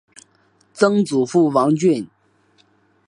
[0.73, 2.09] 曾祖父王俊。